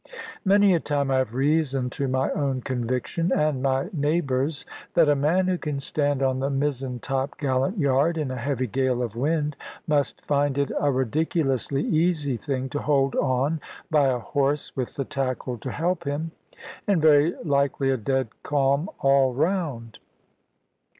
Many 0.43 0.73
a 0.73 0.79
time 0.79 1.11
I 1.11 1.17
have 1.19 1.35
reasoned 1.35 1.91
to 1.91 2.07
my 2.07 2.31
own 2.31 2.61
conviction 2.61 3.31
and 3.31 3.61
my 3.61 3.87
neighbours', 3.93 4.65
that 4.95 5.07
a 5.09 5.15
man 5.15 5.45
who 5.45 5.59
can 5.59 5.79
stand 5.79 6.23
on 6.23 6.39
the 6.39 6.49
mizzen 6.49 6.97
top 6.99 7.37
gallant 7.37 7.77
yard 7.77 8.17
in 8.17 8.31
a 8.31 8.35
heavy 8.35 8.65
gale 8.65 9.03
of 9.03 9.15
wind, 9.15 9.55
must 9.85 10.25
find 10.25 10.57
it 10.57 10.71
a 10.81 10.89
ridiculously 10.91 11.83
easy 11.83 12.35
thing 12.35 12.67
to 12.69 12.79
hold 12.79 13.15
on 13.17 13.61
by 13.91 14.07
a 14.07 14.17
horse 14.17 14.75
with 14.75 14.95
the 14.95 15.05
tackle 15.05 15.59
to 15.59 15.69
help 15.69 16.05
him, 16.05 16.31
and 16.87 16.99
very 16.99 17.35
likely 17.43 17.91
a 17.91 17.97
dead 17.97 18.29
calm 18.41 18.89
all 19.01 19.35
round. 19.35 19.99